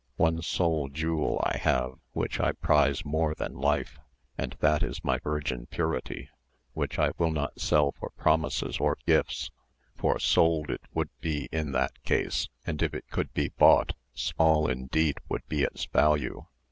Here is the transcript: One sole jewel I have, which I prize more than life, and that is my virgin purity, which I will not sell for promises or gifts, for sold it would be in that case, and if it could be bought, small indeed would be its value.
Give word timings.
One 0.15 0.41
sole 0.41 0.89
jewel 0.89 1.39
I 1.45 1.57
have, 1.59 1.99
which 2.13 2.39
I 2.39 2.53
prize 2.53 3.05
more 3.05 3.35
than 3.35 3.53
life, 3.53 3.99
and 4.35 4.55
that 4.59 4.81
is 4.81 5.03
my 5.03 5.19
virgin 5.19 5.67
purity, 5.67 6.27
which 6.73 6.97
I 6.97 7.11
will 7.19 7.29
not 7.29 7.61
sell 7.61 7.91
for 7.91 8.09
promises 8.17 8.79
or 8.79 8.97
gifts, 9.05 9.51
for 9.95 10.17
sold 10.17 10.71
it 10.71 10.81
would 10.95 11.11
be 11.19 11.49
in 11.51 11.71
that 11.73 12.01
case, 12.03 12.49
and 12.65 12.81
if 12.81 12.95
it 12.95 13.11
could 13.11 13.31
be 13.35 13.49
bought, 13.49 13.93
small 14.15 14.67
indeed 14.67 15.19
would 15.29 15.47
be 15.47 15.61
its 15.61 15.85
value. 15.85 16.45